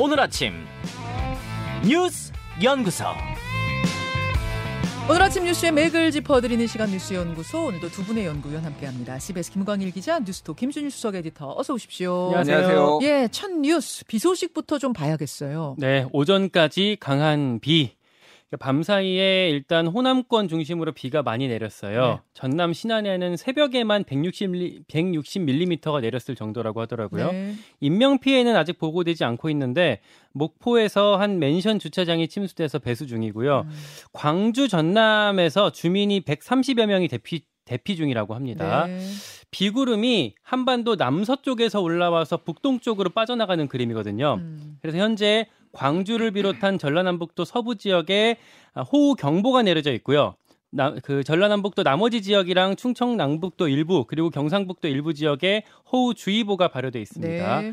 오늘 0.00 0.20
아침 0.20 0.52
뉴스 1.84 2.32
연구소. 2.62 3.04
오늘 5.10 5.22
아침 5.22 5.42
뉴스의 5.44 5.72
맥을 5.72 6.12
짚어드리는 6.12 6.64
시간 6.68 6.90
뉴스 6.90 7.14
연구소 7.14 7.66
오늘도 7.66 7.88
두 7.88 8.04
분의 8.04 8.26
연구위원 8.26 8.64
함께합니다. 8.64 9.18
CBS 9.18 9.50
김광일 9.50 9.90
기자, 9.90 10.20
뉴스톱 10.20 10.54
김준일 10.54 10.92
수석 10.92 11.16
에디터 11.16 11.54
어서 11.56 11.74
오십시오. 11.74 12.32
안녕하세요. 12.36 13.00
예, 13.02 13.28
첫 13.32 13.50
뉴스 13.50 14.04
비 14.04 14.20
소식부터 14.20 14.78
좀 14.78 14.92
봐야겠어요. 14.92 15.74
네, 15.78 16.06
오전까지 16.12 16.98
강한 17.00 17.58
비. 17.58 17.97
밤 18.56 18.82
사이에 18.82 19.50
일단 19.50 19.86
호남권 19.86 20.48
중심으로 20.48 20.92
비가 20.92 21.22
많이 21.22 21.48
내렸어요. 21.48 22.06
네. 22.06 22.20
전남 22.32 22.72
신안에는 22.72 23.36
새벽에만 23.36 24.04
160, 24.04 24.86
160mm가 24.88 26.00
내렸을 26.00 26.34
정도라고 26.34 26.80
하더라고요. 26.80 27.30
네. 27.30 27.54
인명 27.80 28.18
피해는 28.18 28.56
아직 28.56 28.78
보고되지 28.78 29.24
않고 29.24 29.50
있는데 29.50 30.00
목포에서 30.32 31.16
한 31.16 31.38
맨션 31.38 31.78
주차장이 31.78 32.28
침수돼서 32.28 32.78
배수 32.78 33.06
중이고요. 33.06 33.66
음. 33.66 33.70
광주 34.12 34.66
전남에서 34.68 35.70
주민이 35.70 36.22
130여 36.22 36.86
명이 36.86 37.08
대피 37.08 37.42
대피 37.66 37.96
중이라고 37.96 38.34
합니다. 38.34 38.86
네. 38.86 38.98
비구름이 39.50 40.34
한반도 40.42 40.96
남서쪽에서 40.96 41.82
올라와서 41.82 42.38
북동쪽으로 42.38 43.10
빠져나가는 43.10 43.68
그림이거든요. 43.68 44.36
음. 44.40 44.78
그래서 44.80 44.96
현재 44.96 45.46
광주를 45.72 46.30
비롯한 46.32 46.78
전라남북도 46.78 47.44
서부 47.44 47.76
지역에 47.76 48.36
호우 48.92 49.14
경보가 49.14 49.62
내려져 49.62 49.92
있고요. 49.94 50.34
나, 50.70 50.94
그 51.02 51.24
전라남북도 51.24 51.82
나머지 51.82 52.22
지역이랑 52.22 52.76
충청 52.76 53.16
남북도 53.16 53.68
일부 53.68 54.04
그리고 54.06 54.30
경상북도 54.30 54.88
일부 54.88 55.14
지역에 55.14 55.64
호우 55.90 56.14
주의보가 56.14 56.68
발효돼 56.68 57.00
있습니다. 57.00 57.60
네. 57.62 57.72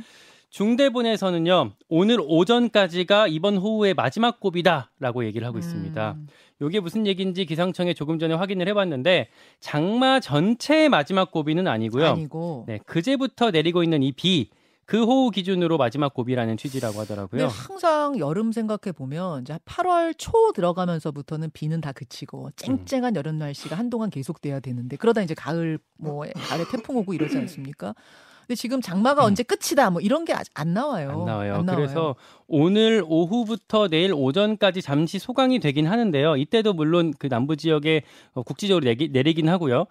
중대본에서는요 0.50 1.72
오늘 1.90 2.20
오전까지가 2.22 3.28
이번 3.28 3.58
호우의 3.58 3.94
마지막 3.94 4.40
고비다라고 4.40 5.26
얘기를 5.26 5.46
하고 5.46 5.58
있습니다. 5.60 6.12
음. 6.18 6.28
이게 6.62 6.80
무슨 6.80 7.06
얘기인지 7.06 7.46
기상청에 7.46 7.94
조금 7.94 8.20
전에 8.20 8.34
확인을 8.34 8.70
해봤는데 8.70 9.28
장마 9.60 10.22
전체의 10.22 10.88
마지막 10.88 11.32
고비는 11.32 11.68
아니고요. 11.68 12.08
아니고. 12.08 12.66
네, 12.68 12.80
그제부터 12.86 13.52
내리고 13.52 13.84
있는 13.84 14.02
이 14.02 14.14
비, 14.14 14.50
그 14.86 15.04
호우 15.04 15.32
기준으로 15.32 15.78
마지막 15.78 16.14
고비라는 16.14 16.58
취지라고 16.58 17.00
하더라고요. 17.00 17.48
항상 17.48 18.20
여름 18.20 18.52
생각해 18.52 18.92
보면 18.96 19.42
이제 19.42 19.58
8월 19.66 20.14
초 20.18 20.52
들어가면서부터는 20.54 21.50
비는 21.54 21.82
다 21.82 21.92
그치고 21.92 22.52
쨍쨍한 22.56 23.16
여름 23.16 23.38
날씨가 23.40 23.76
한동안 23.76 24.10
계속돼야 24.12 24.60
되는데 24.60 24.96
그러다 24.96 25.22
이제 25.24 25.34
가을 25.34 25.80
뭐 25.98 26.24
가을에 26.36 26.66
태풍 26.72 26.98
오고 26.98 27.14
이러지 27.16 27.38
않습니까? 27.38 27.96
근데 28.42 28.56
지금 28.56 28.80
장마가 28.80 29.24
언제 29.24 29.42
끝이다 29.42 29.90
뭐 29.90 30.02
이런 30.02 30.24
게 30.24 30.34
아직 30.34 30.52
안 30.54 30.74
나와요. 30.76 31.10
안 31.10 31.26
나와요. 31.26 31.56
안 31.56 31.66
나와요. 31.66 31.82
그래서 31.82 32.16
오늘 32.46 33.04
오후부터 33.08 33.88
내일 33.88 34.14
오전까지 34.14 34.84
잠시 34.84 35.18
소강이 35.18 35.58
되긴 35.60 35.88
하는데요. 35.88 36.38
이때도 36.38 36.74
물론 36.74 37.12
그 37.18 37.28
남부 37.28 37.56
지역에 37.56 38.04
어, 38.34 38.44
국지적으로 38.44 38.86
내기, 38.86 39.10
내리긴 39.10 39.50
하고요. 39.50 39.86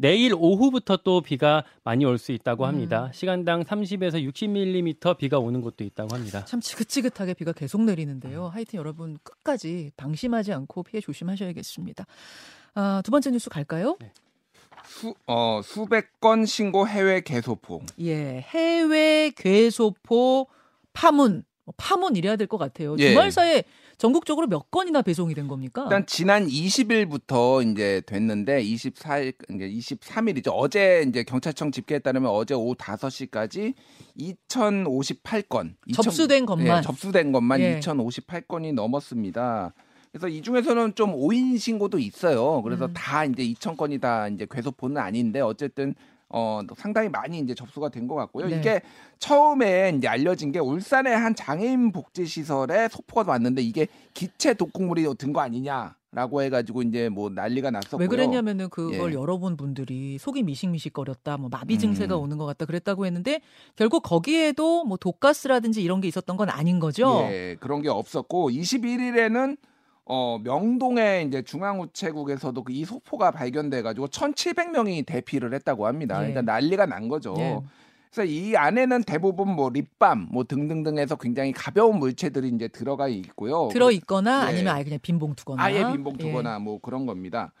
내일 0.00 0.32
오후부터 0.34 0.98
또 0.98 1.20
비가 1.20 1.64
많이 1.84 2.04
올 2.04 2.18
수 2.18 2.32
있다고 2.32 2.64
음. 2.64 2.68
합니다. 2.68 3.10
시간당 3.12 3.64
30에서 3.64 4.14
60mm 4.32 5.16
비가 5.18 5.38
오는 5.38 5.60
곳도 5.60 5.84
있다고 5.84 6.14
합니다. 6.14 6.44
참 6.44 6.60
지긋지긋하게 6.60 7.34
비가 7.34 7.52
계속 7.52 7.82
내리는데요. 7.82 8.48
하여튼 8.48 8.78
여러분 8.78 9.18
끝까지 9.22 9.90
방심하지 9.96 10.52
않고 10.52 10.82
피해 10.84 11.00
조심하셔야겠습니다. 11.00 12.06
아, 12.74 13.02
두 13.04 13.10
번째 13.10 13.30
뉴스 13.30 13.50
갈까요? 13.50 13.96
수, 14.84 15.14
어, 15.26 15.60
수백 15.62 16.20
건 16.20 16.46
신고 16.46 16.86
해외 16.88 17.20
개소포. 17.20 17.82
예, 18.00 18.44
해외 18.48 19.30
괴소포 19.36 20.46
파문. 20.92 21.44
뭐 21.64 21.74
파문 21.76 22.16
이래야 22.16 22.36
될 22.36 22.46
것 22.46 22.56
같아요. 22.58 22.96
예. 22.98 23.10
주말 23.10 23.30
사이에 23.30 23.62
전국적으로 23.98 24.46
몇 24.46 24.70
건이나 24.70 25.02
배송이 25.02 25.34
된 25.34 25.48
겁니까? 25.48 25.82
일단 25.82 26.06
지난 26.06 26.46
20일부터 26.46 27.68
이제 27.68 28.00
됐는데 28.06 28.62
24일 28.62 29.34
이제 29.50 29.96
23일이죠. 29.96 30.52
어제 30.54 31.04
이제 31.06 31.24
경찰청 31.24 31.72
집계에 31.72 31.98
따르면 31.98 32.30
어제 32.30 32.54
오후 32.54 32.76
5시까지 32.76 33.74
2,058건 34.16 35.74
접수된 35.92 36.46
것만. 36.46 36.82
접수된 36.82 37.32
것만 37.32 37.60
예. 37.60 37.80
2,058건이 37.80 38.72
넘었습니다. 38.72 39.74
그래서 40.12 40.28
이 40.28 40.42
중에서는 40.42 40.94
좀 40.94 41.12
오인 41.14 41.58
신고도 41.58 41.98
있어요. 41.98 42.62
그래서 42.62 42.86
음. 42.86 42.92
다 42.94 43.24
이제 43.24 43.42
2,000건이 43.42 44.00
다 44.00 44.28
이제 44.28 44.46
괴소포는 44.48 44.96
아닌데 44.96 45.40
어쨌든 45.40 45.94
어 46.30 46.60
상당히 46.76 47.08
많이 47.08 47.38
이제 47.38 47.54
접수가 47.54 47.88
된 47.88 48.06
것 48.08 48.14
같고요. 48.14 48.48
네. 48.48 48.58
이게 48.58 48.80
처음에 49.18 49.92
이제 49.96 50.08
알려진 50.08 50.52
게 50.52 50.58
울산의 50.58 51.16
한 51.16 51.34
장애인 51.34 51.92
복지 51.92 52.26
시설에 52.26 52.88
소포가 52.88 53.30
왔는데 53.32 53.62
이게 53.62 53.86
기체 54.14 54.54
독극물이 54.54 55.04
든 55.18 55.32
거 55.32 55.40
아니냐 55.40 55.96
라고 56.10 56.40
해가지고 56.40 56.82
이제 56.82 57.10
뭐 57.10 57.28
난리가 57.28 57.70
났었고요. 57.70 58.00
왜 58.00 58.06
그랬냐면은 58.06 58.70
그걸 58.70 59.10
예. 59.12 59.14
여러분 59.14 59.58
분들이 59.58 60.16
속이 60.16 60.42
미식미식거렸다, 60.42 61.36
뭐 61.36 61.50
마비 61.50 61.78
증세가 61.78 62.16
음. 62.16 62.22
오는 62.22 62.38
것 62.38 62.46
같다 62.46 62.64
그랬다고 62.64 63.04
했는데 63.04 63.42
결국 63.76 64.02
거기에도 64.02 64.84
뭐 64.84 64.96
독가스라든지 64.96 65.82
이런 65.82 66.00
게 66.00 66.08
있었던 66.08 66.36
건 66.38 66.48
아닌 66.48 66.78
거죠. 66.80 67.26
예, 67.30 67.56
그런 67.60 67.82
게 67.82 67.90
없었고 67.90 68.50
21일에는 68.50 69.58
어 70.08 70.38
명동의 70.42 71.26
이제 71.26 71.42
중앙우체국에서도 71.42 72.62
그 72.64 72.72
이 72.72 72.84
소포가 72.84 73.30
발견돼 73.32 73.82
가지고 73.82 74.06
1,700명이 74.08 75.04
대피를 75.06 75.52
했다고 75.54 75.86
합니다. 75.86 76.16
예. 76.22 76.28
그러니까 76.30 76.42
난리가 76.52 76.86
난 76.86 77.08
거죠. 77.08 77.34
예. 77.38 77.58
그래서 78.10 78.24
이 78.30 78.56
안에는 78.56 79.02
대부분 79.02 79.50
뭐 79.54 79.68
립밤 79.68 80.28
뭐 80.30 80.44
등등등해서 80.44 81.16
굉장히 81.16 81.52
가벼운 81.52 81.98
물체들이 81.98 82.48
이제 82.48 82.68
들어가 82.68 83.08
있고요. 83.08 83.68
들어 83.72 83.90
있거나 83.90 84.44
예. 84.44 84.48
아니면 84.48 84.74
아예 84.74 84.84
그냥 84.84 84.98
빈 85.02 85.18
봉투거나. 85.18 85.62
아예 85.62 85.84
빈봉 85.92 86.16
두거나 86.16 86.54
예. 86.54 86.58
뭐 86.58 86.80
그런 86.80 87.04
겁니다. 87.04 87.52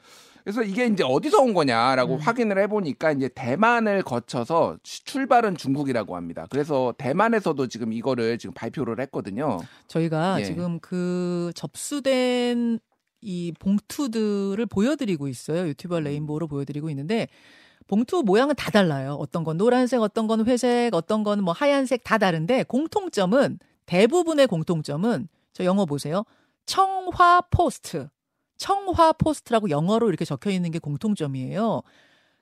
그래서 0.48 0.62
이게 0.62 0.86
이제 0.86 1.04
어디서 1.04 1.42
온 1.42 1.52
거냐라고 1.52 2.14
음. 2.14 2.18
확인을 2.20 2.56
해보니까 2.62 3.12
이제 3.12 3.28
대만을 3.28 4.00
거쳐서 4.00 4.78
시- 4.82 5.04
출발은 5.04 5.58
중국이라고 5.58 6.16
합니다. 6.16 6.46
그래서 6.48 6.94
대만에서도 6.96 7.66
지금 7.66 7.92
이거를 7.92 8.38
지금 8.38 8.54
발표를 8.54 8.98
했거든요. 9.00 9.58
저희가 9.88 10.40
예. 10.40 10.44
지금 10.46 10.80
그 10.80 11.52
접수된 11.54 12.78
이 13.20 13.52
봉투들을 13.58 14.64
보여드리고 14.64 15.28
있어요. 15.28 15.68
유튜브 15.68 16.00
레인보우로 16.00 16.48
보여드리고 16.48 16.88
있는데 16.88 17.28
봉투 17.86 18.22
모양은 18.24 18.54
다 18.56 18.70
달라요. 18.70 19.18
어떤 19.20 19.44
건 19.44 19.58
노란색, 19.58 20.00
어떤 20.00 20.26
건 20.26 20.46
회색, 20.46 20.94
어떤 20.94 21.24
건 21.24 21.42
뭐 21.42 21.52
하얀색 21.52 22.04
다 22.04 22.16
다른데 22.16 22.62
공통점은 22.62 23.58
대부분의 23.84 24.46
공통점은 24.46 25.28
저 25.52 25.64
영어 25.64 25.84
보세요. 25.84 26.24
청화 26.64 27.42
포스트. 27.50 28.08
청화 28.58 29.12
포스트라고 29.14 29.70
영어로 29.70 30.08
이렇게 30.08 30.24
적혀 30.24 30.50
있는 30.50 30.70
게 30.70 30.78
공통점이에요. 30.78 31.82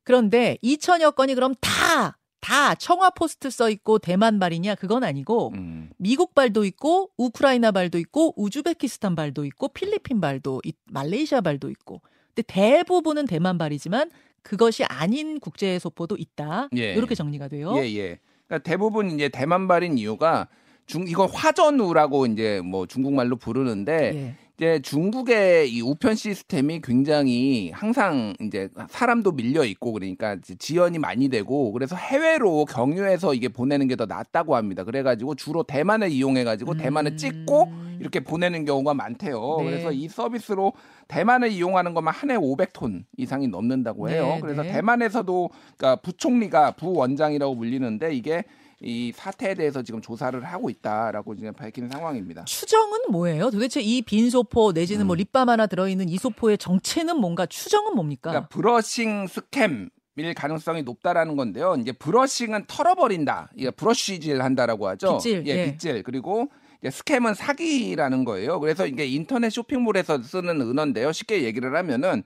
그런데 0.02 0.56
2천여 0.62 1.14
건이 1.14 1.34
그럼 1.34 1.54
다, 1.60 2.18
다 2.40 2.74
청화 2.74 3.10
포스트 3.10 3.50
써 3.50 3.70
있고 3.70 3.98
대만 3.98 4.38
발이냐? 4.38 4.74
그건 4.76 5.04
아니고 5.04 5.52
음. 5.54 5.90
미국 5.98 6.34
발도 6.34 6.64
있고 6.64 7.10
우크라이나 7.16 7.70
발도 7.72 7.98
있고 7.98 8.32
우즈베키스탄 8.40 9.14
발도 9.14 9.44
있고 9.44 9.68
필리핀 9.68 10.20
발도 10.20 10.62
있- 10.64 10.76
말레이시아 10.90 11.40
발도 11.42 11.70
있고 11.70 12.00
근데 12.34 12.42
대부분은 12.46 13.26
대만 13.26 13.58
발이지만 13.58 14.10
그것이 14.42 14.84
아닌 14.84 15.40
국제 15.40 15.78
소포도 15.78 16.16
있다. 16.16 16.68
예. 16.76 16.92
이렇게 16.94 17.14
정리가 17.16 17.48
돼요. 17.48 17.74
예, 17.78 17.82
예. 17.96 18.20
그러니까 18.46 18.58
대부분 18.68 19.10
이제 19.10 19.28
대만 19.28 19.66
발인 19.66 19.98
이유가 19.98 20.46
중 20.86 21.08
이건 21.08 21.28
화전우라고 21.28 22.26
이제 22.26 22.60
뭐 22.64 22.86
중국말로 22.86 23.34
부르는데 23.36 24.14
예. 24.14 24.36
이제 24.58 24.80
중국의 24.80 25.70
이 25.70 25.82
우편 25.82 26.14
시스템이 26.14 26.80
굉장히 26.80 27.70
항상 27.74 28.32
이제 28.40 28.70
사람도 28.88 29.32
밀려 29.32 29.64
있고 29.64 29.92
그러니까 29.92 30.38
지연이 30.58 30.98
많이 30.98 31.28
되고 31.28 31.72
그래서 31.72 31.94
해외로 31.94 32.64
경유해서 32.64 33.34
이게 33.34 33.48
보내는 33.48 33.86
게 33.88 33.96
더 33.96 34.04
낫다고 34.06 34.56
합니다. 34.56 34.84
그래가지고 34.84 35.34
주로 35.36 35.62
대만을 35.62 36.10
이용해가지고 36.10 36.72
음. 36.72 36.76
대만을 36.78 37.16
찍고 37.16 37.72
이렇게 37.98 38.20
보내는 38.20 38.66
경우가 38.66 38.92
많대요. 38.92 39.56
네. 39.60 39.64
그래서 39.64 39.90
이 39.92 40.06
서비스로 40.08 40.74
대만을 41.08 41.50
이용하는 41.50 41.94
것만 41.94 42.12
한 42.12 42.30
해 42.30 42.36
500톤 42.36 43.04
이상이 43.16 43.48
넘는다고 43.48 44.10
해요. 44.10 44.26
네, 44.34 44.40
그래서 44.40 44.62
네. 44.62 44.72
대만에서도 44.72 45.50
그러니까 45.78 46.02
부총리가 46.02 46.72
부원장이라고 46.72 47.56
불리는데 47.56 48.14
이게 48.14 48.44
이 48.82 49.10
사태에 49.14 49.54
대해서 49.54 49.82
지금 49.82 50.00
조사를 50.02 50.42
하고 50.44 50.68
있다라고 50.68 51.34
지금 51.34 51.52
밝힌 51.54 51.88
상황입니다. 51.88 52.44
추정은 52.44 52.98
뭐예요? 53.10 53.50
도대체 53.50 53.80
이 53.80 54.02
빈 54.02 54.28
소포 54.30 54.72
내지는 54.72 55.06
뭐 55.06 55.16
음. 55.16 55.18
립밤 55.18 55.48
하나 55.48 55.66
들어있는 55.66 56.08
이 56.08 56.18
소포의 56.18 56.58
정체는 56.58 57.16
뭔가 57.18 57.46
추정은 57.46 57.94
뭡니까? 57.94 58.30
그러니까 58.30 58.48
브러싱 58.48 59.26
스캠 59.28 59.88
일 60.18 60.32
가능성이 60.34 60.82
높다라는 60.82 61.36
건데요. 61.36 61.76
이제 61.78 61.92
브러싱은 61.92 62.64
털어버린다. 62.68 63.50
이게 63.54 63.70
브러쉬질 63.70 64.42
한다라고 64.42 64.88
하죠. 64.88 65.14
빗질, 65.18 65.46
예, 65.46 65.50
예. 65.50 65.64
빗질. 65.72 66.02
그리고 66.04 66.48
스캠은 66.90 67.34
사기라는 67.34 68.24
거예요. 68.24 68.58
그래서 68.60 68.86
이게 68.86 69.04
인터넷 69.06 69.50
쇼핑몰에서 69.50 70.22
쓰는 70.22 70.60
은어인데요. 70.62 71.12
쉽게 71.12 71.42
얘기를 71.42 71.74
하면은 71.76 72.22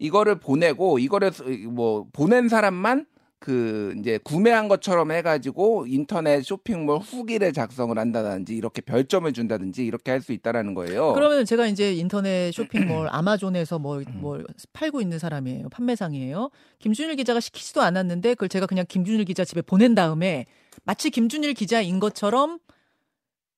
이거를 0.00 0.40
보내고 0.40 0.98
이거를 0.98 1.32
쓰- 1.32 1.42
뭐 1.70 2.06
보낸 2.12 2.48
사람만 2.48 3.06
그 3.40 3.94
이제 3.98 4.18
구매한 4.24 4.66
것처럼 4.68 5.12
해가지고 5.12 5.86
인터넷 5.86 6.42
쇼핑몰 6.42 6.98
후기를 6.98 7.52
작성을 7.52 7.96
한다든지 7.96 8.54
이렇게 8.56 8.80
별점을 8.82 9.32
준다든지 9.32 9.84
이렇게 9.86 10.10
할 10.10 10.18
수 10.18 10.32
있다라는 10.32 10.74
거예요. 10.74 11.12
그러면 11.12 11.44
제가 11.44 11.66
이제 11.68 11.94
인터넷 11.94 12.50
쇼핑몰 12.98 13.08
아마존에서 13.10 13.78
뭐, 13.78 13.98
음. 13.98 14.04
뭐 14.20 14.42
팔고 14.72 15.00
있는 15.00 15.18
사람이에요. 15.20 15.68
판매상이에요. 15.68 16.50
김준일 16.80 17.14
기자가 17.16 17.38
시키지도 17.38 17.80
않았는데 17.82 18.30
그걸 18.34 18.48
제가 18.48 18.66
그냥 18.66 18.84
김준일 18.88 19.24
기자 19.24 19.44
집에 19.44 19.62
보낸 19.62 19.94
다음에 19.94 20.46
마치 20.84 21.10
김준일 21.10 21.54
기자인 21.54 22.00
것처럼 22.00 22.58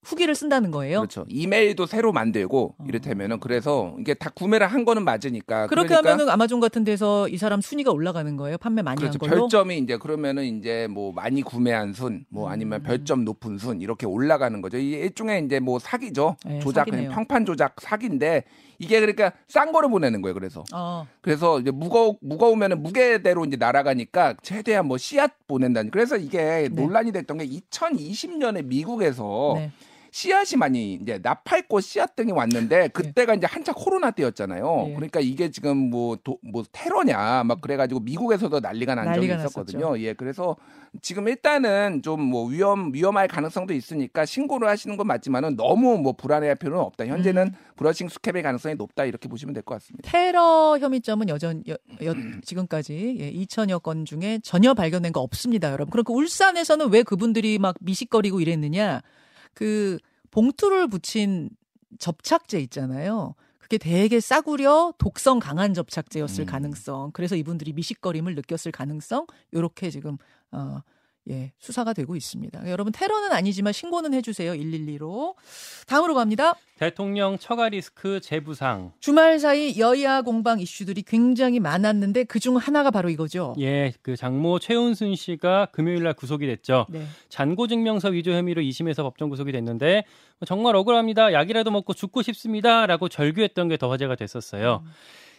후기를 0.03 0.35
쓴다는 0.35 0.71
거예요. 0.71 1.01
그렇죠. 1.01 1.27
이메일도 1.29 1.85
새로 1.87 2.13
만들고 2.13 2.75
어. 2.79 2.85
이를테면은 2.89 3.39
그래서 3.39 3.95
이게 4.01 4.15
다 4.15 4.31
구매를 4.35 4.67
한 4.67 4.85
거는 4.85 5.05
맞으니까 5.05 5.67
그렇게 5.67 5.89
그러니까 5.89 6.13
하면은 6.13 6.31
아마존 6.33 6.59
같은 6.59 6.85
데서 6.85 7.29
이 7.29 7.37
사람 7.37 7.61
순위가 7.61 7.93
올라가는 7.93 8.35
거예요. 8.37 8.57
판매 8.57 8.81
많이 8.83 8.99
그렇죠. 8.99 9.19
한 9.21 9.29
걸로. 9.29 9.43
별점이 9.43 9.79
이제 9.79 9.99
그러면은 9.99 10.45
이제 10.59 10.89
뭐 10.91 11.13
많이 11.13 11.43
구매한 11.43 11.93
순, 11.93 12.25
뭐 12.31 12.47
음. 12.47 12.53
아니면 12.53 12.83
별점 12.83 13.25
높은 13.25 13.59
순 13.59 13.81
이렇게 13.83 14.07
올라가는 14.07 14.61
거죠. 14.63 14.79
이 14.79 14.91
일종의 14.93 15.45
이제 15.45 15.61
뭐 15.61 15.79
사기죠. 15.79 16.37
네, 16.47 16.61
조작 16.61 16.81
사기네요. 16.87 17.03
그냥 17.03 17.15
평판 17.15 17.45
조작 17.45 17.77
사기인데 17.79 18.45
이게 18.79 18.99
그러니까 19.01 19.33
싼 19.49 19.71
거를 19.73 19.91
보내는 19.91 20.23
거예요. 20.23 20.33
그래서 20.33 20.65
어. 20.73 21.07
그래서 21.21 21.61
이제 21.61 21.71
무거 21.71 22.17
무거우면은 22.23 22.83
무게대로 22.83 23.45
이제 23.45 23.59
날아가니까 23.59 24.37
최대한 24.43 24.87
뭐 24.87 24.97
씨앗 24.97 25.47
보낸다니. 25.47 25.91
그래서 25.91 26.17
이게 26.17 26.39
네. 26.39 26.69
논란이 26.71 27.13
됐던 27.13 27.39
게 27.39 27.47
2020년에 27.47 28.65
미국에서 28.65 29.53
네. 29.57 29.71
씨앗이 30.13 30.59
많이 30.59 30.95
이제 30.95 31.19
나팔꽃 31.23 31.83
씨앗 31.83 32.17
등이 32.17 32.33
왔는데 32.33 32.89
그때가 32.89 33.35
이제 33.35 33.47
한창 33.47 33.75
코로나 33.77 34.11
때였잖아요. 34.11 34.87
예. 34.89 34.95
그러니까 34.95 35.21
이게 35.21 35.51
지금 35.51 35.77
뭐뭐 35.91 36.65
테러냐 36.73 37.45
막 37.45 37.61
그래가지고 37.61 38.01
미국에서도 38.01 38.61
난리가 38.61 38.95
난 38.95 39.15
적이 39.15 39.29
난리가 39.29 39.37
있었거든요. 39.47 39.99
예, 40.01 40.13
그래서 40.15 40.57
지금 41.03 41.29
일단은 41.29 42.03
좀 42.03 42.21
뭐 42.21 42.47
위험 42.47 42.93
위험할 42.93 43.29
가능성도 43.29 43.73
있으니까 43.75 44.25
신고를 44.27 44.69
하시는 44.69 44.97
건 44.97 45.07
맞지만은 45.07 45.57
너무 45.57 45.99
뭐 45.99 46.13
불안해할 46.13 46.57
필요는 46.57 46.81
없다. 46.81 47.07
현재는 47.07 47.49
음. 47.49 47.53
브러싱 47.77 48.09
스캡의 48.09 48.43
가능성이 48.43 48.75
높다 48.75 49.05
이렇게 49.05 49.29
보시면 49.29 49.55
될 49.55 49.63
것 49.63 49.75
같습니다. 49.75 50.11
테러 50.11 50.77
혐의점은 50.79 51.29
여전 51.29 51.63
여, 51.69 51.75
여- 52.05 52.15
지금까지 52.45 53.17
예, 53.21 53.33
2천여 53.33 53.83
건 53.83 54.05
중에 54.05 54.39
전혀 54.43 54.75
발견된 54.75 55.13
거 55.13 55.21
없습니다, 55.21 55.71
여러분. 55.73 55.91
그러니까 55.91 56.13
울산에서는 56.13 56.91
왜 56.91 57.03
그분들이 57.03 57.59
막 57.59 57.77
미식거리고 57.81 58.41
이랬느냐? 58.41 59.01
그 59.55 59.99
봉투를 60.31 60.89
붙인 60.89 61.51
접착제 61.99 62.61
있잖아요. 62.61 63.35
그게 63.59 63.79
되게 63.79 64.19
싸구려 64.21 64.95
독성 64.99 65.39
강한 65.39 65.75
접착제였을 65.75 66.45
음. 66.45 66.47
가능성. 66.47 67.11
그래서 67.13 67.37
이분들이 67.37 67.73
미식거림을 67.73 68.35
느꼈을 68.35 68.73
가능성. 68.73 69.27
요렇게 69.55 69.91
지금 69.91 70.19
어 70.51 70.81
예, 71.29 71.53
수사가 71.59 71.93
되고 71.93 72.17
있습니다. 72.17 72.69
여러분 72.71 72.93
테러는 72.93 73.31
아니지만 73.33 73.73
신고는 73.73 74.15
해 74.15 74.23
주세요. 74.23 74.53
112로. 74.53 75.35
다음으로 75.87 76.15
갑니다. 76.15 76.55
대통령 76.79 77.37
처가 77.39 77.69
리스크 77.69 78.21
재부상. 78.21 78.93
주말 79.01 79.39
사이 79.39 79.79
여야 79.79 80.23
공방 80.23 80.61
이슈들이 80.61 81.03
굉장히 81.03 81.61
많았는데 81.61 82.25
그중 82.25 82.57
하나가 82.57 82.91
바로 82.91 83.11
이거죠. 83.11 83.55
예, 83.61 83.93
그 84.01 84.17
장모 84.17 84.61
최은순 84.61 85.15
씨가 85.15 85.67
금요일 85.73 86.03
날 86.05 86.15
구속이 86.15 86.47
됐죠. 86.47 86.87
네. 86.89 87.05
잔고 87.29 87.67
증명서 87.67 88.09
위조 88.09 88.33
혐의로 88.33 88.63
2심에서 88.63 89.03
법정 89.03 89.29
구속이 89.29 89.53
됐는데 89.53 90.05
정말 90.47 90.75
억울합니다. 90.75 91.35
약이라도 91.35 91.71
먹고 91.71 91.93
죽고 91.93 92.23
싶습니다라고 92.23 93.09
절규했던 93.11 93.69
게 93.69 93.77
더 93.77 93.89
화제가 93.91 94.15
됐었어요. 94.17 94.83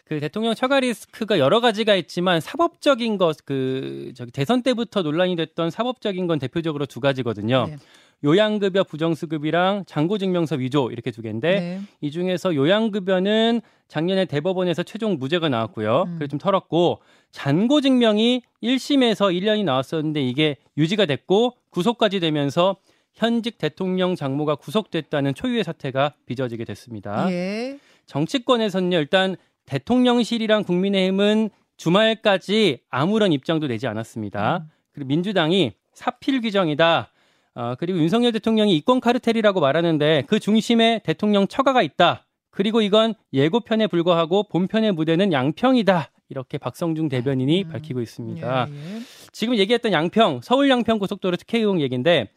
그 0.06 0.20
대통령 0.20 0.56
처가 0.56 0.80
리스크가 0.80 1.40
여러 1.40 1.60
가지가 1.60 1.96
있지만 1.96 2.40
사법적인 2.40 3.18
것 3.18 3.42
그 3.46 4.12
저기 4.16 4.32
대선 4.32 4.62
때부터 4.62 5.02
논란이 5.02 5.36
됐던 5.36 5.72
사법적인 5.72 6.28
건 6.28 6.40
대표적으로 6.40 6.86
두 6.86 7.00
가지거든요. 7.00 7.68
네. 7.68 7.78
요양급여 8.24 8.84
부정수급이랑 8.84 9.86
잔고증명서 9.88 10.58
위조 10.58 10.92
이렇게 10.92 11.10
두 11.10 11.24
개인데 11.24 11.60
네. 11.60 11.82
이 12.02 12.12
중에서 12.12 12.54
요양급여는 12.54 13.62
작년에 13.88 14.26
대법원에서 14.26 14.84
최종 14.84 15.18
무죄가 15.18 15.50
나왔고요. 15.50 16.04
음. 16.04 16.16
그래서 16.16 16.30
좀 16.30 16.40
털었고 16.40 17.00
잔고증명이 17.32 18.44
1심에서 18.62 19.36
1년이 19.36 19.64
나왔었는데 19.64 20.22
이게 20.22 20.58
유지가 20.78 21.06
됐고 21.06 21.56
구속까지 21.72 22.20
되면서 22.20 22.76
현직 23.14 23.58
대통령 23.58 24.16
장모가 24.16 24.56
구속됐다는 24.56 25.34
초유의 25.34 25.64
사태가 25.64 26.14
빚어지게 26.28 26.64
됐습니다. 26.64 27.30
예. 27.32 27.80
정치권에서는요 28.06 28.98
일단 28.98 29.36
대통령실이랑 29.66 30.64
국민의힘은 30.64 31.50
주말까지 31.78 32.82
아무런 32.90 33.34
입장도 33.34 33.68
내지 33.68 33.88
않았습니다. 33.88 34.58
음. 34.58 34.70
그리고 34.92 35.08
민주당이 35.08 35.74
사필 35.94 36.42
규정이다. 36.42 37.12
어, 37.56 37.76
그리고 37.78 38.00
윤석열 38.00 38.32
대통령이 38.32 38.76
이권 38.78 39.00
카르텔이라고 39.00 39.60
말하는데 39.60 40.24
그 40.28 40.40
중심에 40.40 41.02
대통령 41.04 41.48
처가가 41.48 41.82
있다. 41.82 42.26
그리고 42.50 42.82
이건 42.82 43.14
예고편에 43.34 43.88
불과하고 43.88 44.44
본편의 44.44 44.92
무대는 44.92 45.32
양평이다. 45.34 46.12
이렇게 46.30 46.58
박성중 46.58 47.10
대변인이 47.10 47.64
음. 47.64 47.70
밝히고 47.70 48.02
있습니다. 48.02 48.68
예, 48.70 48.74
예. 48.74 49.02
지금 49.32 49.58
얘기했던 49.58 49.92
양평, 49.92 50.42
서울 50.44 50.70
양평 50.70 51.00
고속도로 51.00 51.36
특혜 51.38 51.58
의혹 51.58 51.82
얘기인데 51.82 52.30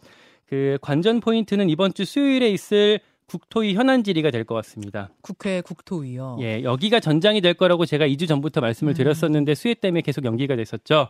그 0.46 0.78
관전 0.82 1.20
포인트는 1.20 1.70
이번 1.70 1.94
주 1.94 2.04
수요일에 2.04 2.50
있을 2.50 3.00
국토위 3.34 3.74
현안 3.74 4.04
질의가 4.04 4.30
될 4.30 4.44
것 4.44 4.54
같습니다. 4.56 5.08
국회 5.22 5.60
국토위요. 5.60 6.38
예, 6.40 6.62
여기가 6.62 7.00
전장이 7.00 7.40
될 7.40 7.54
거라고 7.54 7.84
제가 7.84 8.06
2주 8.06 8.28
전부터 8.28 8.60
말씀을 8.60 8.92
음. 8.92 8.94
드렸었는데 8.94 9.54
수혜 9.56 9.74
때문에 9.74 10.02
계속 10.02 10.24
연기가 10.24 10.54
됐었죠. 10.54 11.08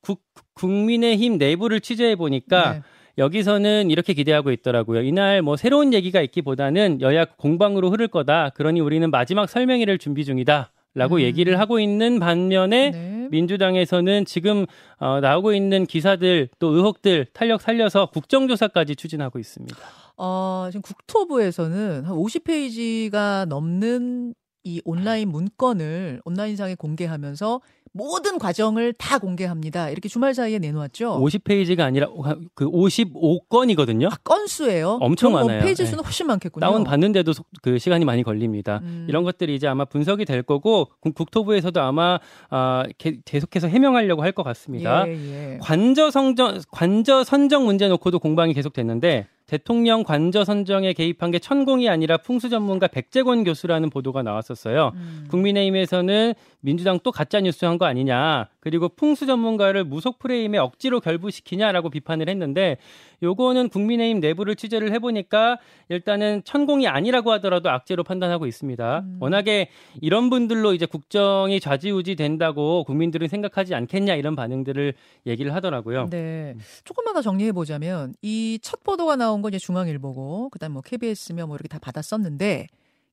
국, 0.00 0.22
국민의힘 0.54 1.36
내부를 1.36 1.80
취재해 1.80 2.16
보니까 2.16 2.72
네. 2.72 2.82
여기서는 3.18 3.90
이렇게 3.90 4.14
기대하고 4.14 4.50
있더라고요. 4.52 5.02
이날 5.02 5.42
뭐 5.42 5.56
새로운 5.56 5.92
얘기가 5.92 6.22
있기보다는 6.22 7.00
여야 7.02 7.24
공방으로 7.26 7.90
흐를 7.90 8.08
거다. 8.08 8.50
그러니 8.50 8.80
우리는 8.80 9.10
마지막 9.10 9.48
설명회를 9.50 9.98
준비 9.98 10.24
중이다. 10.24 10.72
라고 10.94 11.16
음. 11.16 11.20
얘기를 11.20 11.58
하고 11.60 11.78
있는 11.80 12.18
반면에 12.18 12.90
네. 12.92 13.28
민주당에서는 13.30 14.24
지금 14.24 14.64
어, 14.98 15.20
나오고 15.20 15.52
있는 15.52 15.84
기사들 15.84 16.48
또 16.58 16.68
의혹들 16.68 17.26
탄력 17.34 17.60
살려서 17.60 18.06
국정조사까지 18.06 18.96
추진하고 18.96 19.38
있습니다. 19.38 19.76
어, 20.18 20.68
지금 20.70 20.82
국토부에서는 20.82 22.04
한 22.04 22.16
50페이지가 22.16 23.46
넘는 23.46 24.34
이 24.64 24.82
온라인 24.84 25.30
문건을 25.30 26.20
온라인상에 26.24 26.74
공개하면서 26.74 27.60
모든 27.92 28.38
과정을 28.38 28.92
다 28.92 29.18
공개합니다. 29.18 29.88
이렇게 29.90 30.08
주말 30.08 30.34
사이에 30.34 30.58
내놓았죠. 30.58 31.20
50페이지가 31.20 31.80
아니라 31.80 32.08
그 32.54 32.66
55건이거든요. 32.70 34.12
아, 34.12 34.16
건수예요? 34.22 34.98
엄청 35.00 35.32
뭐 35.32 35.40
많아요. 35.42 35.62
페이지 35.62 35.84
네. 35.84 35.88
수는 35.88 36.04
훨씬 36.04 36.26
많겠군요. 36.26 36.60
다운 36.60 36.84
받는데도 36.84 37.32
속- 37.32 37.46
그 37.62 37.78
시간이 37.78 38.04
많이 38.04 38.22
걸립니다. 38.22 38.80
음. 38.82 39.06
이런 39.08 39.24
것들이 39.24 39.54
이제 39.54 39.66
아마 39.66 39.84
분석이 39.86 40.26
될 40.26 40.42
거고 40.42 40.90
국- 41.00 41.14
국토부에서도 41.14 41.80
아마 41.80 42.18
아, 42.50 42.84
게- 42.98 43.20
계속해서 43.24 43.68
해명하려고 43.68 44.22
할 44.22 44.32
것 44.32 44.42
같습니다. 44.42 45.08
예, 45.08 45.12
예. 45.54 45.58
관저 45.62 46.10
선정 46.10 46.60
관저 46.70 47.24
선정 47.24 47.64
문제 47.64 47.88
놓고도 47.88 48.18
공방이 48.18 48.52
계속됐는데 48.52 49.26
대통령 49.48 50.04
관저 50.04 50.44
선정에 50.44 50.92
개입한 50.92 51.30
게 51.30 51.38
천공이 51.38 51.88
아니라 51.88 52.18
풍수 52.18 52.50
전문가 52.50 52.86
백재권 52.86 53.44
교수라는 53.44 53.88
보도가 53.88 54.22
나왔었어요. 54.22 54.92
음. 54.94 55.26
국민의힘에서는 55.30 56.34
민주당 56.60 57.00
또 57.02 57.10
가짜 57.10 57.40
뉴스 57.40 57.64
한 57.64 57.78
거 57.78 57.86
아니냐. 57.86 58.48
그리고 58.60 58.88
풍수 58.90 59.24
전문가를 59.26 59.84
무속 59.84 60.18
프레임에 60.18 60.58
억지로 60.58 61.00
결부시키냐라고 61.00 61.88
비판을 61.88 62.28
했는데 62.28 62.76
요거는 63.22 63.68
국민의힘 63.70 64.20
내부를 64.20 64.54
취재를 64.54 64.92
해보니까 64.92 65.58
일단은 65.88 66.42
천공이 66.44 66.86
아니라고 66.86 67.32
하더라도 67.32 67.70
악재로 67.70 68.04
판단하고 68.04 68.46
있습니다. 68.46 68.98
음. 69.00 69.16
워낙에 69.20 69.70
이런 70.00 70.30
분들로 70.30 70.74
이제 70.74 70.86
국정이 70.86 71.58
좌지우지 71.60 72.14
된다고 72.16 72.84
국민들은 72.84 73.28
생각하지 73.28 73.74
않겠냐 73.74 74.14
이런 74.14 74.36
반응들을 74.36 74.94
얘기를 75.26 75.54
하더라고요. 75.54 76.06
네. 76.10 76.54
조금만 76.84 77.14
더 77.14 77.22
정리해 77.22 77.52
보자면 77.52 78.14
이 78.22 78.58
첫 78.62 78.82
보도가 78.84 79.16
나온 79.16 79.40
건 79.40 79.50
이제 79.52 79.58
중앙일보고 79.58 80.50
그다음 80.50 80.72
뭐 80.72 80.82
KBS며 80.82 81.46
뭐 81.46 81.56
이렇게 81.56 81.68
다 81.68 81.78
받았었는데 81.80 82.66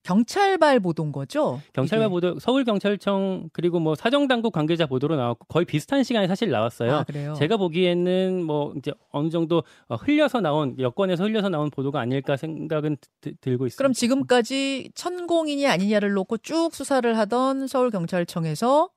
경찰발 0.05 0.79
보도인 0.79 1.11
거죠? 1.11 1.59
경찰관 1.73 2.07
이게. 2.07 2.11
보도, 2.11 2.39
서울 2.39 2.63
경찰청 2.63 3.49
그리고 3.51 3.79
뭐 3.79 3.95
사정당국 3.95 4.53
관계자 4.53 4.85
보도로 4.85 5.15
나왔고 5.15 5.45
거의 5.47 5.65
비슷한 5.65 6.03
시간에 6.03 6.27
사실 6.27 6.49
나왔어요. 6.51 6.93
아, 6.97 7.03
그래요. 7.03 7.33
제가 7.33 7.57
보기에는 7.57 8.43
뭐 8.43 8.73
이제 8.77 8.91
어느 9.11 9.29
정도 9.29 9.63
어, 9.87 9.95
흘려서 9.95 10.41
나온 10.41 10.75
여권에서 10.79 11.23
흘려서 11.23 11.49
나온 11.49 11.69
보도가 11.69 11.99
아닐까 11.99 12.37
생각은 12.37 12.97
드- 13.21 13.35
들고 13.37 13.65
있습니다. 13.65 13.77
그럼 13.77 13.93
지금까지 13.93 14.91
천공이냐 14.95 15.71
아니냐를 15.71 16.13
놓고 16.13 16.37
쭉 16.37 16.69
수사를 16.73 17.17
하던 17.17 17.67
서울 17.67 17.89
경찰청에서 17.89 18.89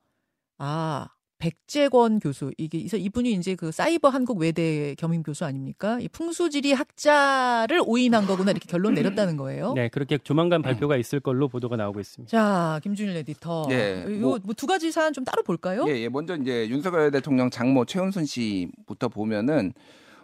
아 0.58 1.08
백재권 1.38 2.18
교수 2.18 2.50
이게 2.58 2.78
이분이 2.78 3.32
이제 3.32 3.54
그 3.54 3.70
사이버 3.72 4.08
한국 4.08 4.38
외대 4.38 4.94
겸임 4.96 5.22
교수 5.22 5.44
아닙니까? 5.44 5.98
이 6.00 6.08
풍수지리 6.08 6.72
학자를 6.72 7.80
오인한 7.86 8.26
거구나 8.26 8.50
이렇게 8.50 8.66
결론 8.68 8.94
내렸다는 8.94 9.36
거예요. 9.36 9.72
네, 9.74 9.88
그렇게 9.88 10.18
조만간 10.18 10.62
발표가 10.62 10.96
있을 10.96 11.20
걸로 11.20 11.48
보도가 11.48 11.76
나오고 11.76 12.00
있습니다. 12.00 12.30
자, 12.30 12.80
김준일 12.82 13.16
에디터. 13.18 13.68
예, 13.70 14.04
뭐- 14.20 14.38
요두 14.48 14.66
가지 14.66 14.90
사안 14.90 15.12
좀 15.12 15.24
따로 15.24 15.42
볼까요? 15.42 15.84
예, 15.88 15.92
예. 15.92 16.08
먼저 16.08 16.36
이제 16.36 16.68
윤석열 16.68 17.10
대통령 17.10 17.50
장모 17.50 17.84
최은순 17.84 18.24
씨부터 18.26 19.08
보면은 19.08 19.72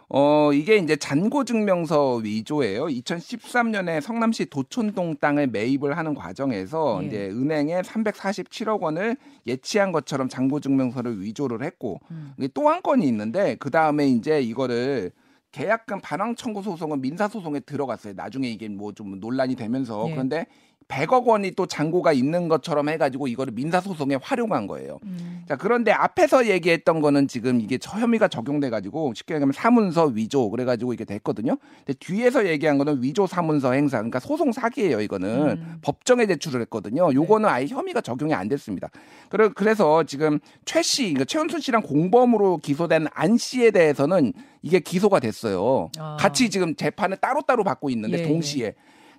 어 0.09 0.53
이게 0.53 0.77
이제 0.77 0.95
잔고 0.95 1.43
증명서 1.45 2.17
위조예요. 2.17 2.85
2013년에 2.85 4.01
성남시 4.01 4.45
도촌동 4.45 5.17
땅을 5.17 5.47
매입을 5.47 5.97
하는 5.97 6.13
과정에서 6.13 6.99
예. 7.03 7.07
이제 7.07 7.29
은행에 7.29 7.81
347억 7.81 8.81
원을 8.81 9.17
예치한 9.47 9.91
것처럼 9.91 10.29
잔고 10.29 10.59
증명서를 10.59 11.21
위조를 11.21 11.63
했고 11.63 11.99
음. 12.11 12.33
이게 12.37 12.47
또한 12.53 12.81
건이 12.81 13.07
있는데 13.07 13.55
그 13.55 13.71
다음에 13.71 14.07
이제 14.07 14.41
이거를 14.41 15.11
계약금 15.51 16.01
반환 16.01 16.35
청구 16.35 16.61
소송은 16.61 17.01
민사 17.01 17.27
소송에 17.27 17.61
들어갔어요. 17.61 18.13
나중에 18.15 18.49
이게 18.49 18.67
뭐 18.67 18.91
좀 18.91 19.19
논란이 19.19 19.55
되면서 19.55 20.05
예. 20.09 20.11
그런데 20.11 20.45
100억 20.87 21.25
원이 21.25 21.51
또 21.51 21.65
잔고가 21.65 22.13
있는 22.13 22.47
것처럼 22.47 22.89
해가지고 22.89 23.27
이거를 23.27 23.53
민사 23.53 23.81
소송에 23.81 24.17
활용한 24.21 24.67
거예요. 24.67 24.99
음. 25.03 25.43
자 25.47 25.55
그런데 25.55 25.91
앞에서 25.91 26.47
얘기했던 26.47 27.01
거는 27.01 27.27
지금 27.27 27.59
이게 27.59 27.77
저 27.77 27.99
혐의가 27.99 28.27
적용돼가지고 28.27 29.13
쉽게 29.15 29.35
얘기하면 29.35 29.53
사문서 29.53 30.05
위조 30.05 30.49
그래가지고 30.49 30.93
이게 30.93 31.05
됐거든요. 31.05 31.57
근데 31.85 31.93
뒤에서 31.99 32.47
얘기한 32.47 32.77
거는 32.77 33.01
위조 33.01 33.25
사문서 33.25 33.71
행사 33.73 33.97
그러니까 33.97 34.19
소송 34.19 34.51
사기예요. 34.51 35.01
이거는 35.01 35.57
음. 35.57 35.77
법정에 35.81 36.25
제출을 36.27 36.61
했거든요. 36.61 37.11
요거는 37.13 37.49
아예 37.49 37.65
혐의가 37.65 38.01
적용이 38.01 38.33
안 38.33 38.47
됐습니다. 38.47 38.89
그래, 39.29 39.49
그래서 39.55 40.03
지금 40.03 40.39
최 40.65 40.81
씨, 40.81 41.03
그러니까 41.03 41.25
최은순 41.25 41.61
씨랑 41.61 41.81
공범으로 41.81 42.57
기소된 42.57 43.07
안 43.13 43.37
씨에 43.37 43.71
대해서는 43.71 44.33
이게 44.61 44.79
기소가 44.79 45.19
됐어요. 45.19 45.89
아. 45.97 46.17
같이 46.19 46.49
지금 46.49 46.75
재판을 46.75 47.17
따로따로 47.17 47.63
받고 47.63 47.89
있는데 47.89 48.19
예, 48.19 48.27
동시에. 48.27 48.73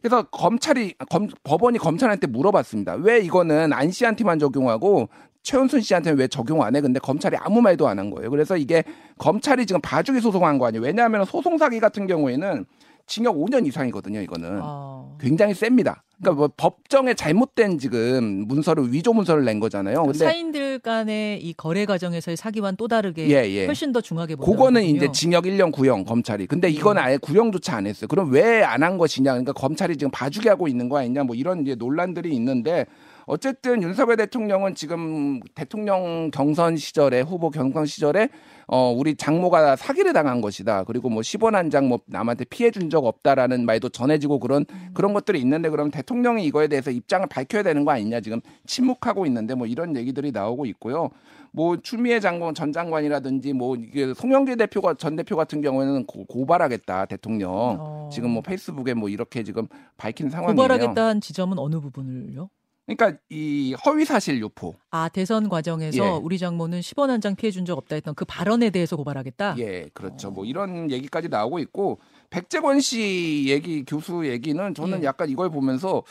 그래서 0.07 0.23
검찰이 0.31 0.95
검, 1.11 1.27
법원이 1.43 1.79
검찰한테 1.79 2.29
물어봤습니다. 2.29 2.95
왜 2.95 3.19
이거는 3.19 3.73
안 3.73 3.91
씨한테만 3.91 4.39
적용하고 4.39 5.09
최은순 5.43 5.81
씨한테는 5.81 6.17
왜 6.17 6.29
적용 6.29 6.63
안 6.63 6.77
해? 6.77 6.81
근데 6.81 7.01
검찰이 7.01 7.37
아무 7.41 7.61
말도 7.61 7.89
안 7.89 7.99
한 7.99 8.11
거예요. 8.11 8.31
그래서 8.31 8.57
이게 8.57 8.85
검찰이 9.19 9.67
지금 9.67 9.81
봐주기 9.81 10.21
소송한 10.21 10.59
거 10.59 10.67
아니에요. 10.67 10.85
왜냐하면 10.85 11.25
소송 11.25 11.59
사기 11.59 11.81
같은 11.81 12.07
경우에는 12.07 12.67
징역 13.07 13.37
5년 13.37 13.67
이상이거든요. 13.67 14.21
이거는 14.21 14.61
아. 14.63 15.05
굉장히 15.21 15.55
셉니다. 15.55 16.03
그러니까 16.19 16.39
뭐 16.39 16.51
법정에 16.57 17.13
잘못된 17.15 17.79
지금 17.79 18.47
문서를 18.49 18.93
위조 18.93 19.13
문서를 19.13 19.45
낸 19.45 19.61
거잖아요. 19.61 20.03
근데 20.03 20.19
사인들 20.19 20.79
간의 20.79 21.43
이 21.43 21.53
거래 21.53 21.85
과정에서의 21.85 22.37
사기와는 22.39 22.77
또 22.77 22.89
다르게 22.89 23.29
예, 23.29 23.49
예. 23.51 23.67
훨씬 23.67 23.93
더 23.93 24.01
중하게 24.01 24.37
보는 24.37 24.51
그거는 24.51 24.83
이제 24.83 25.13
징역 25.13 25.45
1년 25.45 25.73
구형 25.73 26.05
검찰이. 26.05 26.47
근데 26.47 26.69
이건 26.71 26.97
아예 26.99 27.17
구형조차 27.19 27.77
안 27.77 27.87
했어요. 27.87 28.09
그럼 28.09 28.31
왜 28.33 28.63
안 28.65 28.83
한 28.83 28.99
것이냐? 28.99 29.33
그러니까 29.33 29.53
검찰이 29.53 29.97
지금 29.97 30.11
봐주게 30.11 30.49
하고 30.49 30.69
있는 30.69 30.89
거 30.89 30.99
아니냐? 30.99 31.25
뭐 31.25 31.37
이런 31.37 31.63
이제 31.63 31.75
논란들이 31.75 32.35
있는데 32.35 32.87
어쨌든 33.27 33.83
윤석열 33.83 34.17
대통령은 34.17 34.75
지금 34.75 35.41
대통령 35.55 36.31
경선 36.33 36.77
시절에 36.77 37.21
후보 37.23 37.51
경선 37.51 37.85
시절에 37.87 38.29
어 38.69 38.91
우리 38.91 39.15
장모가 39.15 39.77
사기를 39.77 40.13
당한 40.13 40.41
것이다. 40.41 40.85
그리고 40.85 41.09
뭐 41.09 41.23
10원 41.23 41.53
한 41.53 41.71
장 41.71 41.89
뭐 41.89 42.01
남한테 42.07 42.45
피해 42.47 42.71
준 42.71 42.91
적 42.91 43.05
없다라는 43.07 43.65
말도 43.65 43.89
전해지고 43.91 44.39
그런 44.41 44.65
그런 44.93 45.13
것들이 45.15 45.41
있는데 45.41 45.69
그럼 45.71 45.91
대통령이 45.91 46.45
이거에 46.47 46.67
대해서 46.69 46.91
입장을 46.91 47.27
밝혀야 47.29 47.63
되는 47.63 47.85
거 47.85 47.93
아니냐? 47.93 48.21
지금 48.21 48.41
침묵하고 48.67 49.25
있는데 49.27 49.55
뭐 49.55 49.67
이런 49.67 49.97
얘기들이 49.97 50.33
나오고 50.33 50.67
있고요. 50.67 51.11
뭐 51.53 51.77
추미애 51.81 52.21
장관 52.21 52.55
전 52.55 52.73
장관이라든지 52.73 53.53
뭐 53.55 53.77
이게 53.77 54.13
송영길 54.15 54.57
대표가 54.59 54.95
전 54.95 55.17
대표 55.17 55.37
같은 55.37 55.63
경우에는 55.63 56.05
고, 56.07 56.45
발하겠다 56.47 57.07
대통령 57.07 57.51
어. 57.81 58.11
지금 58.13 58.31
뭐 58.31 58.43
페이스북에 58.43 58.93
뭐 58.95 59.09
이렇게 59.09 59.43
지금 59.43 59.67
밝힌 59.97 60.29
상황이에요. 60.29 60.55
고발하겠다는 60.57 61.21
지점은 61.23 61.59
어느 61.59 61.81
부분을요? 61.81 62.51
그러니까 62.87 63.19
이 63.31 63.75
허위 63.85 64.05
사실 64.05 64.39
유포. 64.41 64.77
아 64.93 65.09
대선 65.09 65.49
과정에서 65.49 66.05
예. 66.05 66.09
우리 66.23 66.39
장모는 66.39 66.81
10원 66.81 67.09
한 67.09 67.21
장 67.21 67.35
피해 67.35 67.51
준 67.51 67.65
적 67.67 67.77
없다 67.77 67.97
했던 67.97 68.15
그 68.15 68.25
발언에 68.25 68.71
대해서 68.71 68.95
고발하겠다. 68.97 69.57
예, 69.59 69.89
그렇죠. 69.93 70.31
뭐 70.31 70.45
이런 70.45 70.91
얘기까지 70.91 71.29
나오고 71.29 71.59
있고 71.59 71.99
백재권 72.31 72.79
씨 72.81 73.47
얘기 73.49 73.85
교수 73.85 74.25
얘기는 74.29 74.73
저는 74.75 75.01
예. 75.03 75.07
약간 75.07 75.29
이걸 75.29 75.51
보면서 75.51 76.05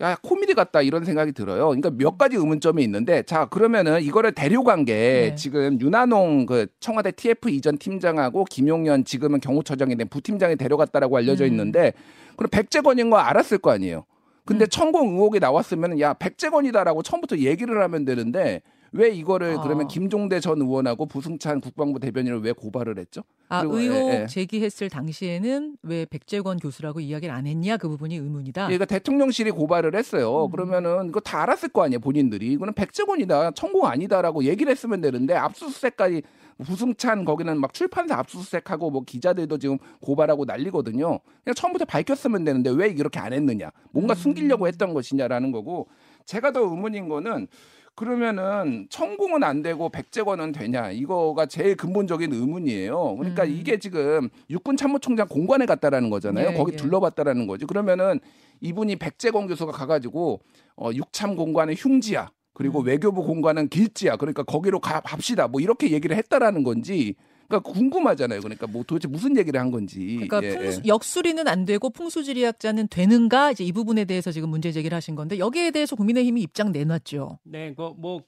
야 0.00 0.16
코미디 0.22 0.54
같다 0.54 0.80
이런 0.80 1.04
생각이 1.04 1.32
들어요. 1.32 1.66
그러니까 1.66 1.90
몇 1.90 2.16
가지 2.16 2.36
의문점이 2.36 2.82
있는데 2.84 3.22
자 3.24 3.44
그러면은 3.46 4.00
이거를 4.02 4.32
데려간 4.32 4.86
게 4.86 4.94
네. 4.94 5.34
지금 5.34 5.78
윤한홍 5.80 6.46
그 6.46 6.66
청와대 6.80 7.10
TF 7.12 7.50
이전 7.50 7.76
팀장하고 7.76 8.44
김용현 8.46 9.04
지금은 9.04 9.40
경호처장이 9.40 9.96
된 9.96 10.08
부팀장이 10.08 10.56
데려갔다라고 10.56 11.18
알려져 11.18 11.44
음. 11.44 11.50
있는데 11.50 11.92
그럼 12.36 12.48
백재권인 12.50 13.10
거 13.10 13.18
알았을 13.18 13.58
거 13.58 13.70
아니에요. 13.72 14.06
근데 14.44 14.64
음. 14.64 14.68
천공 14.68 15.14
의혹이 15.14 15.38
나왔으면 15.40 16.00
야 16.00 16.14
백재권이다라고 16.14 17.02
처음부터 17.02 17.38
얘기를 17.38 17.82
하면 17.82 18.04
되는데 18.04 18.62
왜 18.92 19.08
이거를 19.08 19.56
아. 19.58 19.62
그러면 19.62 19.88
김종대 19.88 20.38
전 20.40 20.60
의원하고 20.60 21.06
부승찬 21.06 21.60
국방부 21.60 21.98
대변인을 21.98 22.42
왜 22.42 22.52
고발을 22.52 22.98
했죠? 22.98 23.22
아 23.48 23.62
의혹 23.64 24.12
예, 24.12 24.22
예. 24.22 24.26
제기했을 24.26 24.90
당시에는 24.90 25.76
왜 25.82 26.04
백재권 26.04 26.58
교수라고 26.58 27.00
이야기를 27.00 27.34
안 27.34 27.46
했냐 27.46 27.76
그 27.78 27.88
부분이 27.88 28.16
의문이다. 28.16 28.64
예, 28.64 28.66
그러니까 28.66 28.84
대통령실이 28.84 29.50
고발을 29.50 29.94
했어요. 29.94 30.46
음. 30.46 30.50
그러면은 30.50 31.08
이거 31.08 31.20
다 31.20 31.42
알았을 31.42 31.70
거 31.70 31.84
아니에요, 31.84 32.00
본인들이. 32.00 32.52
이거는 32.52 32.74
백재권이다, 32.74 33.52
천공 33.52 33.86
아니다라고 33.86 34.44
얘기를 34.44 34.70
했으면 34.70 35.00
되는데 35.00 35.34
압수수색까지 35.34 36.22
부승찬 36.64 37.24
거기는 37.24 37.60
막 37.60 37.72
출판사 37.74 38.16
압수수색하고 38.18 38.90
뭐 38.90 39.02
기자들도 39.04 39.58
지금 39.58 39.78
고발하고 40.00 40.44
난리거든요. 40.44 41.20
그냥 41.44 41.54
처음부터 41.54 41.84
밝혔으면 41.84 42.44
되는데 42.44 42.70
왜 42.70 42.88
이렇게 42.88 43.18
안 43.18 43.32
했느냐? 43.32 43.70
뭔가 43.90 44.14
음. 44.14 44.16
숨기려고 44.16 44.68
했던 44.68 44.94
것이냐라는 44.94 45.52
거고 45.52 45.88
제가 46.26 46.52
더 46.52 46.60
의문인 46.60 47.08
거는 47.08 47.48
그러면은 47.94 48.86
천공은 48.88 49.44
안 49.44 49.60
되고 49.62 49.90
백재권은 49.90 50.52
되냐 50.52 50.90
이거가 50.90 51.46
제일 51.46 51.76
근본적인 51.76 52.32
의문이에요. 52.32 53.16
그러니까 53.16 53.44
음. 53.44 53.50
이게 53.50 53.78
지금 53.78 54.30
육군 54.48 54.76
참모총장 54.76 55.28
공관에 55.28 55.66
갔다라는 55.66 56.08
거잖아요. 56.08 56.50
예, 56.52 56.54
거기 56.54 56.72
예. 56.72 56.76
둘러봤다라는 56.76 57.46
거지. 57.46 57.66
그러면은 57.66 58.18
이분이 58.60 58.96
백재권 58.96 59.46
교수가 59.46 59.72
가가지고 59.72 60.40
어, 60.76 60.90
육참 60.94 61.36
공관은 61.36 61.74
흉지야. 61.74 62.30
그리고 62.52 62.80
음. 62.80 62.86
외교부 62.86 63.22
공관은 63.22 63.68
길지야. 63.68 64.16
그러니까 64.16 64.42
거기로 64.42 64.80
가 64.80 65.00
갑시다. 65.00 65.48
뭐 65.48 65.60
이렇게 65.60 65.90
얘기를 65.90 66.16
했다라는 66.16 66.62
건지. 66.62 67.14
그러니까 67.48 67.70
궁금하잖아요. 67.70 68.40
그러니까 68.40 68.66
뭐 68.66 68.82
도대체 68.82 69.08
무슨 69.08 69.36
얘기를 69.36 69.60
한 69.60 69.70
건지. 69.70 70.16
그러니까 70.20 70.42
예, 70.42 70.56
풍수, 70.56 70.80
예. 70.84 70.88
역수리는 70.88 71.46
안 71.48 71.64
되고 71.64 71.90
풍수지리학자는 71.90 72.88
되는가 72.88 73.52
이제 73.52 73.64
이 73.64 73.72
부분에 73.72 74.06
대해서 74.06 74.32
지금 74.32 74.48
문제 74.48 74.72
제기를 74.72 74.96
하신 74.96 75.14
건데 75.16 75.38
여기에 75.38 75.70
대해서 75.70 75.94
국민의힘이 75.96 76.40
입장 76.40 76.72
내놨죠. 76.72 77.38
네, 77.44 77.74
그 77.74 77.92
뭐 77.96 78.22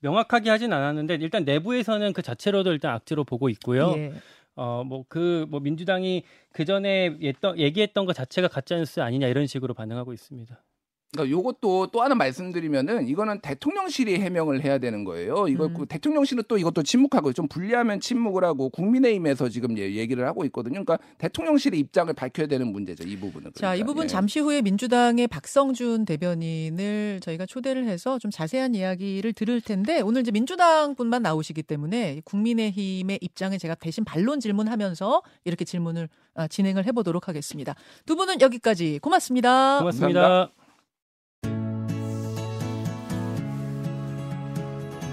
명확하게 0.00 0.50
하진 0.50 0.72
않았는데 0.72 1.16
일단 1.16 1.44
내부에서는 1.44 2.12
그 2.12 2.22
자체로도 2.22 2.72
일단 2.72 2.94
악재로 2.94 3.24
보고 3.24 3.48
있고요. 3.48 3.94
예. 3.96 4.12
어뭐그뭐 4.54 5.60
민주당이 5.60 6.24
그 6.52 6.64
전에 6.64 7.16
얘기했던 7.56 8.04
것 8.04 8.12
자체가 8.14 8.48
가짜 8.48 8.76
뉴스 8.76 9.00
아니냐 9.00 9.28
이런 9.28 9.46
식으로 9.46 9.74
반응하고 9.74 10.12
있습니다. 10.12 10.62
그러니까 11.12 11.36
요것도 11.36 11.88
또 11.88 12.02
하나 12.02 12.14
말씀드리면은 12.14 13.08
이거는 13.08 13.40
대통령실이 13.40 14.20
해명을 14.20 14.62
해야 14.64 14.78
되는 14.78 15.02
거예요. 15.04 15.48
이거 15.48 15.66
음. 15.66 15.74
그 15.74 15.86
대통령실은 15.86 16.44
또 16.46 16.56
이것도 16.56 16.84
침묵하고 16.84 17.32
좀 17.32 17.48
불리하면 17.48 18.00
침묵을 18.00 18.44
하고 18.44 18.68
국민의힘에서 18.68 19.48
지금 19.48 19.76
예- 19.78 19.96
얘기를 19.96 20.24
하고 20.26 20.44
있거든요. 20.46 20.84
그러니까 20.84 20.98
대통령실의 21.18 21.80
입장을 21.80 22.12
밝혀야 22.14 22.46
되는 22.46 22.70
문제죠. 22.70 23.08
이 23.08 23.16
부분은. 23.18 23.50
자, 23.54 23.74
이 23.74 23.78
그러니까. 23.78 23.86
부분 23.86 24.04
예. 24.04 24.08
잠시 24.08 24.38
후에 24.38 24.62
민주당의 24.62 25.26
박성준 25.26 26.04
대변인을 26.04 27.18
저희가 27.22 27.46
초대를 27.46 27.86
해서 27.88 28.18
좀 28.20 28.30
자세한 28.30 28.76
이야기를 28.76 29.32
들을 29.32 29.60
텐데 29.60 30.00
오늘 30.00 30.22
이제 30.22 30.30
민주당 30.30 30.94
분만 30.94 31.22
나오시기 31.22 31.64
때문에 31.64 32.22
국민의힘의 32.24 33.18
입장을 33.20 33.58
제가 33.58 33.74
대신 33.74 34.04
반론 34.04 34.38
질문하면서 34.38 35.22
이렇게 35.44 35.64
질문을 35.64 36.08
아, 36.34 36.46
진행을 36.46 36.86
해보도록 36.86 37.26
하겠습니다. 37.26 37.74
두 38.06 38.14
분은 38.14 38.40
여기까지 38.40 39.00
고맙습니다. 39.02 39.78
고맙습니다. 39.80 40.20
감사합니다. 40.20 40.59